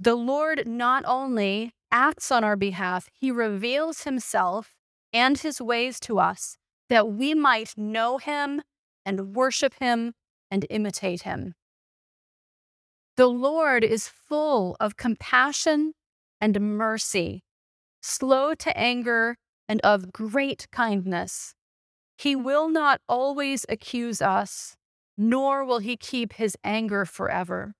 The 0.00 0.16
Lord 0.16 0.66
not 0.66 1.04
only 1.06 1.72
acts 1.94 2.32
on 2.32 2.42
our 2.42 2.56
behalf, 2.56 3.08
he 3.12 3.30
reveals 3.30 4.02
himself 4.02 4.74
and 5.12 5.38
his 5.38 5.60
ways 5.60 6.00
to 6.00 6.18
us 6.18 6.58
that 6.90 7.08
we 7.08 7.34
might 7.34 7.72
know 7.78 8.18
him 8.18 8.60
and 9.06 9.34
worship 9.36 9.74
him 9.78 10.12
and 10.50 10.66
imitate 10.68 11.22
him. 11.22 11.54
The 13.16 13.28
Lord 13.28 13.84
is 13.84 14.08
full 14.08 14.76
of 14.80 14.96
compassion 14.96 15.92
and 16.40 16.60
mercy, 16.60 17.44
slow 18.02 18.54
to 18.54 18.76
anger, 18.76 19.36
and 19.68 19.80
of 19.82 20.12
great 20.12 20.66
kindness. 20.72 21.54
He 22.18 22.34
will 22.34 22.68
not 22.68 23.00
always 23.08 23.64
accuse 23.68 24.20
us, 24.20 24.76
nor 25.16 25.64
will 25.64 25.78
he 25.78 25.96
keep 25.96 26.34
his 26.34 26.56
anger 26.64 27.04
forever. 27.04 27.74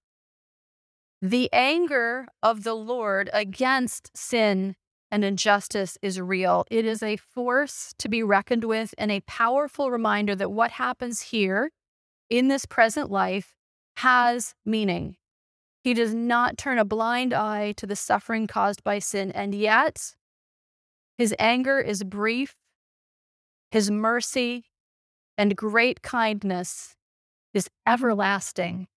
The 1.27 1.49
anger 1.55 2.27
of 2.43 2.65
the 2.65 2.75
Lord 2.75 3.31
against 3.33 4.15
sin 4.15 4.77
and 5.11 5.25
injustice 5.25 5.97
is 6.03 6.21
real. 6.21 6.67
It 6.71 6.85
is 6.85 7.03
a 7.03 7.17
force 7.17 7.95
to 7.97 8.11
be 8.11 8.23
reckoned 8.23 8.65
with 8.65 8.95
and 8.99 9.11
a 9.11 9.21
powerful 9.21 9.91
reminder 9.91 10.37
that 10.37 10.53
what 10.53 10.73
happens 10.73 11.23
here 11.23 11.71
in 12.29 12.49
this 12.49 12.67
present 12.67 13.11
life 13.11 13.55
has 13.97 14.55
meaning. 14.67 15.17
He 15.83 15.95
does 15.95 16.13
not 16.15 16.59
turn 16.59 16.79
a 16.79 16.85
blind 16.85 17.33
eye 17.33 17.73
to 17.79 17.87
the 17.87 17.97
suffering 17.97 18.47
caused 18.47 18.85
by 18.85 18.99
sin, 18.99 19.31
and 19.31 19.55
yet 19.55 20.17
his 21.17 21.35
anger 21.39 21.81
is 21.81 22.05
brief, 22.05 22.55
his 23.71 23.91
mercy 23.91 24.67
and 25.39 25.57
great 25.57 26.03
kindness 26.03 26.97
is 27.55 27.71
everlasting. 27.87 28.89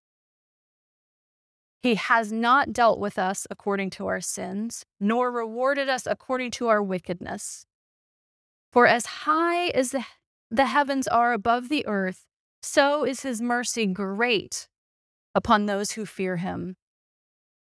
He 1.82 1.96
has 1.96 2.32
not 2.32 2.74
dealt 2.74 3.00
with 3.00 3.20
us 3.20 3.48
according 3.50 3.92
to 3.92 4.08
our 4.08 4.22
sins, 4.22 4.86
nor 5.00 5.32
rewarded 5.32 5.90
us 5.90 6.08
according 6.08 6.52
to 6.52 6.68
our 6.68 6.82
wickedness. 6.82 7.66
For 8.72 8.88
as 8.88 9.06
high 9.06 9.68
as 9.68 9.92
the, 9.92 10.06
the 10.50 10.66
heavens 10.66 11.08
are 11.08 11.34
above 11.34 11.70
the 11.70 11.86
earth, 11.88 12.26
so 12.62 13.06
is 13.06 13.22
his 13.22 13.42
mercy 13.42 13.86
great 13.86 14.68
upon 15.36 15.66
those 15.66 15.92
who 15.92 16.06
fear 16.06 16.38
him. 16.38 16.76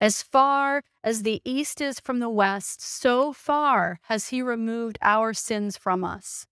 As 0.00 0.22
far 0.22 0.82
as 1.02 1.22
the 1.22 1.40
east 1.44 1.80
is 1.80 2.00
from 2.00 2.20
the 2.20 2.28
west, 2.28 2.82
so 2.82 3.32
far 3.32 3.98
has 4.04 4.28
he 4.28 4.42
removed 4.42 4.98
our 5.00 5.32
sins 5.32 5.76
from 5.76 6.04
us. 6.04 6.46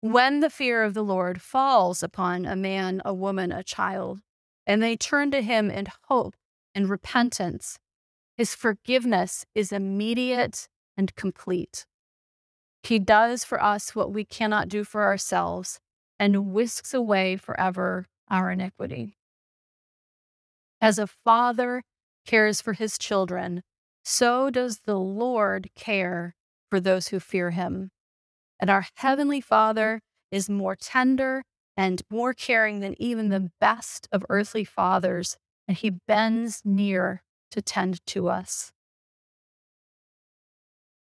When 0.00 0.40
the 0.40 0.50
fear 0.50 0.82
of 0.82 0.94
the 0.94 1.04
Lord 1.04 1.40
falls 1.40 2.02
upon 2.02 2.44
a 2.44 2.56
man, 2.56 3.00
a 3.04 3.14
woman, 3.14 3.50
a 3.50 3.62
child, 3.62 4.20
and 4.66 4.82
they 4.82 4.96
turn 4.96 5.30
to 5.30 5.42
him 5.42 5.70
in 5.70 5.86
hope 6.08 6.34
and 6.74 6.88
repentance, 6.88 7.78
his 8.36 8.54
forgiveness 8.54 9.44
is 9.54 9.72
immediate 9.72 10.68
and 10.96 11.14
complete. 11.14 11.86
He 12.82 12.98
does 12.98 13.44
for 13.44 13.62
us 13.62 13.94
what 13.94 14.12
we 14.12 14.24
cannot 14.24 14.68
do 14.68 14.84
for 14.84 15.04
ourselves 15.04 15.78
and 16.18 16.52
whisks 16.52 16.94
away 16.94 17.36
forever 17.36 18.06
our 18.28 18.50
iniquity. 18.50 19.16
As 20.80 20.98
a 20.98 21.06
father 21.06 21.82
cares 22.26 22.60
for 22.60 22.72
his 22.72 22.98
children, 22.98 23.62
so 24.04 24.50
does 24.50 24.80
the 24.80 24.98
Lord 24.98 25.70
care 25.76 26.34
for 26.70 26.80
those 26.80 27.08
who 27.08 27.20
fear 27.20 27.50
him. 27.50 27.90
And 28.58 28.70
our 28.70 28.86
Heavenly 28.96 29.40
Father 29.40 30.00
is 30.30 30.48
more 30.48 30.74
tender 30.74 31.44
and 31.76 32.02
more 32.10 32.34
caring 32.34 32.80
than 32.80 33.00
even 33.00 33.28
the 33.28 33.50
best 33.60 34.08
of 34.12 34.24
earthly 34.28 34.64
fathers, 34.64 35.36
and 35.66 35.76
he 35.76 35.90
bends 35.90 36.62
near 36.64 37.22
to 37.50 37.62
tend 37.62 38.04
to 38.06 38.28
us. 38.28 38.72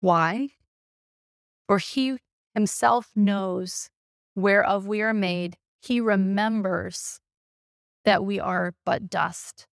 Why? 0.00 0.50
For 1.66 1.78
he 1.78 2.18
himself 2.54 3.10
knows 3.14 3.90
whereof 4.34 4.86
we 4.86 5.02
are 5.02 5.14
made, 5.14 5.56
he 5.80 6.00
remembers 6.00 7.20
that 8.04 8.24
we 8.24 8.38
are 8.38 8.74
but 8.84 9.10
dust. 9.10 9.66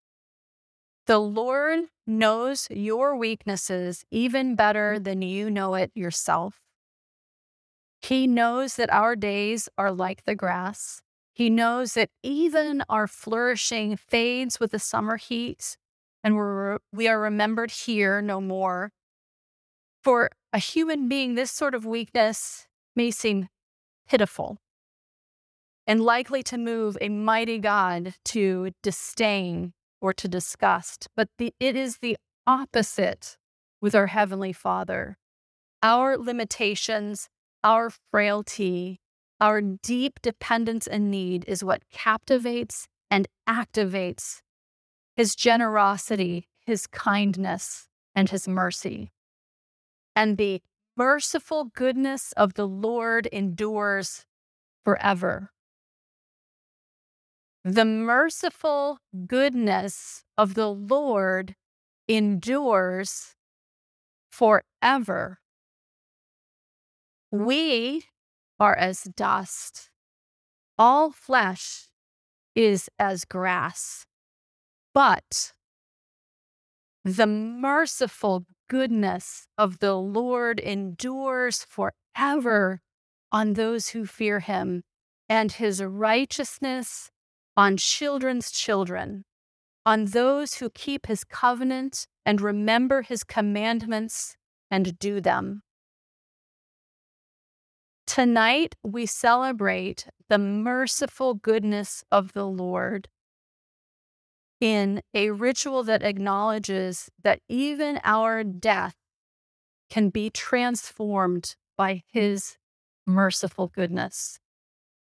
The 1.05 1.19
Lord 1.19 1.81
knows 2.07 2.67
your 2.69 3.15
weaknesses 3.15 4.05
even 4.09 4.55
better 4.55 4.95
mm. 4.97 5.03
than 5.03 5.21
you 5.21 5.49
know 5.49 5.75
it 5.75 5.91
yourself. 5.93 6.59
He 8.03 8.27
knows 8.27 8.75
that 8.75 8.91
our 8.91 9.15
days 9.15 9.69
are 9.77 9.91
like 9.91 10.25
the 10.25 10.35
grass. 10.35 11.01
He 11.33 11.49
knows 11.49 11.93
that 11.93 12.09
even 12.21 12.83
our 12.89 13.07
flourishing 13.07 13.95
fades 13.95 14.59
with 14.59 14.71
the 14.71 14.79
summer 14.79 15.15
heat, 15.15 15.77
and 16.21 16.35
we're, 16.35 16.79
we 16.91 17.07
are 17.07 17.19
remembered 17.19 17.71
here 17.71 18.21
no 18.21 18.41
more. 18.41 18.91
For 20.03 20.29
a 20.51 20.57
human 20.57 21.07
being, 21.07 21.35
this 21.35 21.49
sort 21.49 21.73
of 21.73 21.85
weakness 21.85 22.67
may 22.93 23.09
seem 23.09 23.47
pitiful 24.07 24.57
and 25.87 26.01
likely 26.01 26.43
to 26.43 26.57
move 26.57 26.97
a 26.99 27.07
mighty 27.07 27.57
God 27.57 28.15
to 28.25 28.71
disdain 28.83 29.71
or 30.01 30.11
to 30.13 30.27
disgust. 30.27 31.07
But 31.15 31.29
the, 31.37 31.53
it 31.57 31.77
is 31.77 31.99
the 31.99 32.17
opposite 32.45 33.37
with 33.81 33.95
our 33.95 34.07
Heavenly 34.07 34.51
Father. 34.51 35.17
Our 35.81 36.17
limitations, 36.17 37.29
our 37.63 37.91
frailty, 38.11 38.99
our 39.39 39.61
deep 39.61 40.21
dependence 40.21 40.87
and 40.87 41.09
need 41.09 41.45
is 41.47 41.63
what 41.63 41.89
captivates 41.91 42.87
and 43.09 43.27
activates 43.47 44.41
His 45.15 45.35
generosity, 45.35 46.47
His 46.65 46.87
kindness, 46.87 47.87
and 48.15 48.29
His 48.29 48.47
mercy. 48.47 49.11
And 50.15 50.37
the 50.37 50.61
merciful 50.95 51.65
goodness 51.65 52.33
of 52.37 52.53
the 52.53 52.67
Lord 52.67 53.27
endures 53.27 54.25
forever. 54.83 55.51
The 57.63 57.85
merciful 57.85 58.99
goodness 59.25 60.23
of 60.37 60.53
the 60.53 60.67
Lord 60.69 61.55
endures 62.07 63.35
forever. 64.31 65.39
We 67.33 68.03
are 68.59 68.75
as 68.75 69.05
dust. 69.17 69.89
All 70.77 71.09
flesh 71.09 71.89
is 72.53 72.91
as 72.99 73.25
grass. 73.25 74.05
But 74.93 75.53
the 77.03 77.25
merciful 77.25 78.45
goodness 78.69 79.47
of 79.57 79.79
the 79.79 79.95
Lord 79.95 80.59
endures 80.59 81.65
forever 81.67 82.81
on 83.31 83.53
those 83.53 83.89
who 83.89 84.05
fear 84.05 84.39
him, 84.39 84.83
and 85.27 85.53
his 85.53 85.83
righteousness 85.83 87.09
on 87.57 87.77
children's 87.77 88.51
children, 88.51 89.25
on 89.87 90.05
those 90.05 90.55
who 90.55 90.69
keep 90.69 91.07
his 91.07 91.23
covenant 91.23 92.05
and 92.27 92.39
remember 92.39 93.01
his 93.01 93.23
commandments 93.23 94.37
and 94.69 94.99
do 94.99 95.19
them. 95.19 95.63
Tonight, 98.05 98.75
we 98.83 99.05
celebrate 99.05 100.07
the 100.29 100.37
merciful 100.37 101.33
goodness 101.33 102.03
of 102.11 102.33
the 102.33 102.45
Lord 102.45 103.07
in 104.59 105.01
a 105.13 105.31
ritual 105.31 105.83
that 105.83 106.03
acknowledges 106.03 107.09
that 107.21 107.39
even 107.49 107.99
our 108.03 108.43
death 108.43 108.95
can 109.89 110.09
be 110.09 110.29
transformed 110.29 111.55
by 111.77 112.03
his 112.11 112.57
merciful 113.05 113.67
goodness. 113.67 114.39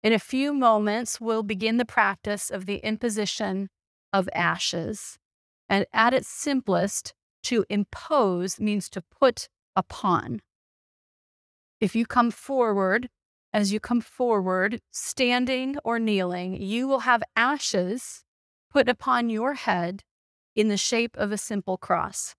In 0.02 0.12
a 0.12 0.18
few 0.18 0.52
moments, 0.52 1.20
we'll 1.20 1.42
begin 1.42 1.78
the 1.78 1.84
practice 1.84 2.50
of 2.50 2.66
the 2.66 2.76
imposition 2.76 3.68
of 4.12 4.28
ashes. 4.34 5.18
And 5.68 5.86
at 5.92 6.14
its 6.14 6.28
simplest, 6.28 7.14
to 7.44 7.64
impose 7.68 8.60
means 8.60 8.88
to 8.90 9.02
put 9.02 9.48
upon. 9.74 10.40
If 11.80 11.94
you 11.94 12.06
come 12.06 12.30
forward, 12.30 13.08
as 13.52 13.72
you 13.72 13.80
come 13.80 14.00
forward, 14.00 14.80
standing 14.90 15.76
or 15.84 15.98
kneeling, 15.98 16.60
you 16.60 16.88
will 16.88 17.00
have 17.00 17.22
ashes 17.34 18.24
put 18.70 18.88
upon 18.88 19.30
your 19.30 19.54
head 19.54 20.02
in 20.54 20.68
the 20.68 20.76
shape 20.76 21.16
of 21.16 21.32
a 21.32 21.38
simple 21.38 21.76
cross. 21.76 22.34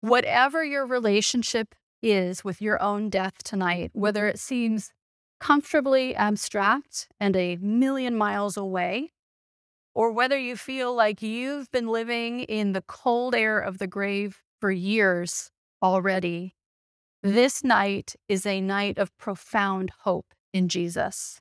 Whatever 0.00 0.64
your 0.64 0.86
relationship 0.86 1.74
is 2.02 2.44
with 2.44 2.60
your 2.60 2.80
own 2.80 3.10
death 3.10 3.42
tonight, 3.42 3.90
whether 3.92 4.26
it 4.26 4.38
seems 4.38 4.92
comfortably 5.40 6.14
abstract 6.14 7.08
and 7.18 7.34
a 7.34 7.56
million 7.56 8.16
miles 8.16 8.56
away, 8.56 9.12
or 9.94 10.12
whether 10.12 10.38
you 10.38 10.56
feel 10.56 10.94
like 10.94 11.22
you've 11.22 11.70
been 11.70 11.88
living 11.88 12.40
in 12.40 12.72
the 12.72 12.82
cold 12.82 13.34
air 13.34 13.58
of 13.58 13.78
the 13.78 13.86
grave 13.86 14.42
for 14.60 14.70
years 14.70 15.50
already, 15.82 16.54
this 17.24 17.64
night 17.64 18.14
is 18.28 18.44
a 18.44 18.60
night 18.60 18.98
of 18.98 19.16
profound 19.16 19.90
hope 20.02 20.34
in 20.52 20.68
Jesus. 20.68 21.40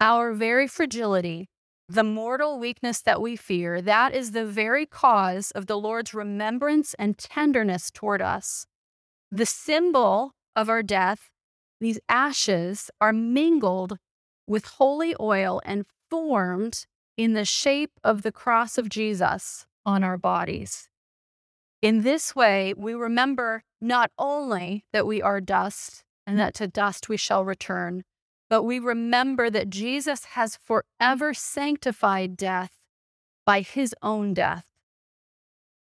Our 0.00 0.32
very 0.32 0.68
fragility, 0.68 1.48
the 1.88 2.04
mortal 2.04 2.60
weakness 2.60 3.02
that 3.02 3.20
we 3.20 3.34
fear, 3.34 3.82
that 3.82 4.14
is 4.14 4.30
the 4.30 4.46
very 4.46 4.86
cause 4.86 5.50
of 5.50 5.66
the 5.66 5.76
Lord's 5.76 6.14
remembrance 6.14 6.94
and 6.94 7.18
tenderness 7.18 7.90
toward 7.90 8.22
us. 8.22 8.66
The 9.32 9.46
symbol 9.46 10.30
of 10.54 10.68
our 10.68 10.82
death 10.82 11.28
these 11.80 11.98
ashes 12.08 12.88
are 13.00 13.12
mingled 13.12 13.98
with 14.46 14.64
holy 14.64 15.14
oil 15.18 15.60
and 15.64 15.84
formed 16.08 16.86
in 17.16 17.32
the 17.32 17.44
shape 17.44 17.90
of 18.04 18.22
the 18.22 18.32
cross 18.32 18.78
of 18.78 18.88
Jesus 18.88 19.66
on 19.84 20.04
our 20.04 20.16
bodies. 20.16 20.88
In 21.84 22.00
this 22.00 22.34
way, 22.34 22.72
we 22.74 22.94
remember 22.94 23.62
not 23.78 24.10
only 24.18 24.86
that 24.94 25.06
we 25.06 25.20
are 25.20 25.38
dust 25.38 26.02
and 26.26 26.36
mm. 26.36 26.38
that 26.38 26.54
to 26.54 26.66
dust 26.66 27.10
we 27.10 27.18
shall 27.18 27.44
return, 27.44 28.04
but 28.48 28.62
we 28.62 28.78
remember 28.78 29.50
that 29.50 29.68
Jesus 29.68 30.24
has 30.32 30.56
forever 30.56 31.34
sanctified 31.34 32.38
death 32.38 32.70
by 33.44 33.60
his 33.60 33.94
own 34.02 34.32
death. 34.32 34.64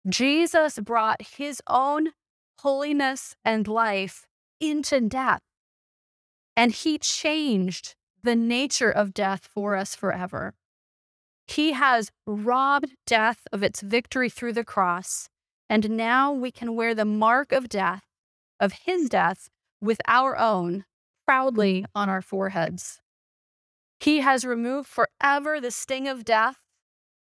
Jesus 0.07 0.79
brought 0.79 1.21
his 1.21 1.61
own 1.67 2.11
holiness 2.59 3.35
and 3.43 3.67
life 3.67 4.25
into 4.61 5.01
death 5.01 5.41
and 6.55 6.71
he 6.71 6.97
changed 6.97 7.95
the 8.23 8.37
nature 8.37 8.91
of 8.91 9.13
death 9.13 9.49
for 9.53 9.75
us 9.75 9.95
forever. 9.95 10.53
He 11.45 11.73
has 11.73 12.09
robbed 12.25 12.95
death 13.05 13.41
of 13.51 13.63
its 13.63 13.81
victory 13.81 14.29
through 14.29 14.53
the 14.53 14.63
cross, 14.63 15.27
and 15.69 15.91
now 15.91 16.31
we 16.31 16.51
can 16.51 16.75
wear 16.75 16.95
the 16.95 17.05
mark 17.05 17.51
of 17.51 17.69
death, 17.69 18.03
of 18.59 18.73
his 18.85 19.07
death, 19.07 19.49
with 19.79 20.01
our 20.07 20.37
own 20.37 20.85
proudly 21.25 21.81
mm. 21.81 21.85
on 21.93 22.09
our 22.09 22.21
foreheads. 22.21 22.99
He 23.99 24.21
has 24.21 24.45
removed 24.45 24.89
forever 24.89 25.61
the 25.61 25.71
sting 25.71 26.07
of 26.07 26.25
death, 26.25 26.57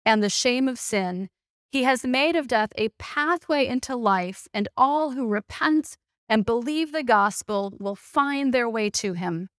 and 0.06 0.24
the 0.24 0.30
shame 0.30 0.70
of 0.70 0.80
sin, 0.80 1.30
he 1.70 1.84
has 1.84 2.06
made 2.06 2.36
of 2.36 2.48
death 2.48 2.72
a 2.78 2.90
pathway 2.98 3.68
into 3.68 3.96
life, 3.96 4.48
and 4.54 4.70
all 4.78 5.12
who 5.12 5.28
repent 5.28 5.98
and 6.30 6.46
believe 6.46 6.92
the 6.92 7.04
gospel 7.04 7.74
will 7.80 7.96
find 7.96 8.54
their 8.54 8.70
way 8.70 8.90
to 8.90 9.14
him. 9.14 9.50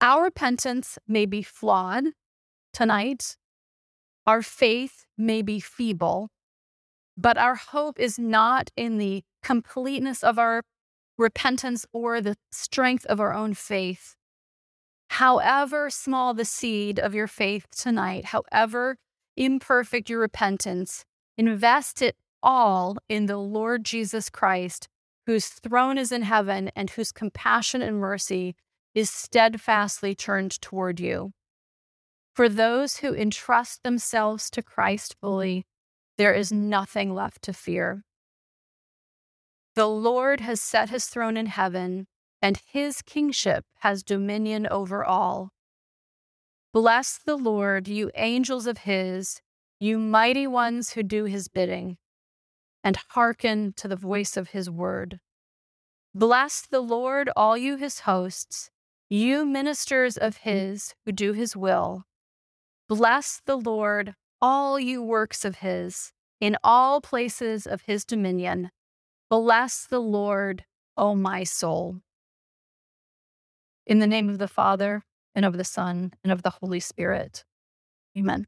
Our 0.00 0.24
repentance 0.24 0.98
may 1.06 1.26
be 1.26 1.42
flawed 1.42 2.04
tonight, 2.72 3.36
our 4.26 4.42
faith 4.42 5.04
may 5.18 5.42
be 5.42 5.58
feeble, 5.58 6.28
but 7.20 7.36
our 7.36 7.54
hope 7.54 8.00
is 8.00 8.18
not 8.18 8.70
in 8.76 8.96
the 8.96 9.22
completeness 9.42 10.24
of 10.24 10.38
our 10.38 10.62
repentance 11.18 11.84
or 11.92 12.20
the 12.20 12.36
strength 12.50 13.04
of 13.06 13.20
our 13.20 13.34
own 13.34 13.52
faith. 13.52 14.16
However 15.10 15.90
small 15.90 16.32
the 16.32 16.44
seed 16.44 16.98
of 16.98 17.14
your 17.14 17.26
faith 17.26 17.66
tonight, 17.70 18.26
however 18.26 18.96
imperfect 19.36 20.08
your 20.08 20.20
repentance, 20.20 21.04
invest 21.36 22.00
it 22.00 22.16
all 22.42 22.96
in 23.08 23.26
the 23.26 23.36
Lord 23.36 23.84
Jesus 23.84 24.30
Christ, 24.30 24.88
whose 25.26 25.48
throne 25.48 25.98
is 25.98 26.12
in 26.12 26.22
heaven 26.22 26.70
and 26.74 26.88
whose 26.90 27.12
compassion 27.12 27.82
and 27.82 27.98
mercy 27.98 28.54
is 28.94 29.10
steadfastly 29.10 30.14
turned 30.14 30.58
toward 30.62 31.00
you. 31.00 31.32
For 32.34 32.48
those 32.48 32.98
who 32.98 33.14
entrust 33.14 33.82
themselves 33.82 34.48
to 34.50 34.62
Christ 34.62 35.16
fully, 35.20 35.66
there 36.20 36.34
is 36.34 36.52
nothing 36.52 37.14
left 37.14 37.40
to 37.40 37.50
fear. 37.50 38.04
The 39.74 39.86
Lord 39.86 40.40
has 40.40 40.60
set 40.60 40.90
his 40.90 41.06
throne 41.06 41.34
in 41.34 41.46
heaven, 41.46 42.08
and 42.42 42.60
his 42.70 43.00
kingship 43.00 43.64
has 43.78 44.02
dominion 44.02 44.66
over 44.70 45.02
all. 45.02 45.48
Bless 46.74 47.16
the 47.16 47.36
Lord, 47.36 47.88
you 47.88 48.10
angels 48.16 48.66
of 48.66 48.84
his, 48.84 49.40
you 49.78 49.98
mighty 49.98 50.46
ones 50.46 50.92
who 50.92 51.02
do 51.02 51.24
his 51.24 51.48
bidding, 51.48 51.96
and 52.84 52.98
hearken 53.12 53.72
to 53.78 53.88
the 53.88 53.96
voice 53.96 54.36
of 54.36 54.50
his 54.50 54.68
word. 54.68 55.20
Bless 56.14 56.66
the 56.66 56.80
Lord, 56.80 57.30
all 57.34 57.56
you 57.56 57.78
his 57.78 58.00
hosts, 58.00 58.68
you 59.08 59.46
ministers 59.46 60.18
of 60.18 60.36
his 60.48 60.94
who 61.06 61.12
do 61.12 61.32
his 61.32 61.56
will. 61.56 62.02
Bless 62.90 63.40
the 63.46 63.56
Lord, 63.56 64.16
all 64.40 64.78
you 64.78 65.02
works 65.02 65.44
of 65.44 65.56
his, 65.56 66.12
in 66.40 66.56
all 66.64 67.00
places 67.00 67.66
of 67.66 67.82
his 67.82 68.04
dominion. 68.04 68.70
Bless 69.28 69.86
the 69.86 70.00
Lord, 70.00 70.64
O 70.96 71.14
my 71.14 71.44
soul. 71.44 72.00
In 73.86 73.98
the 73.98 74.06
name 74.06 74.28
of 74.28 74.38
the 74.38 74.48
Father, 74.48 75.02
and 75.34 75.44
of 75.44 75.56
the 75.56 75.64
Son, 75.64 76.12
and 76.24 76.32
of 76.32 76.42
the 76.42 76.50
Holy 76.50 76.80
Spirit. 76.80 77.44
Amen. 78.16 78.46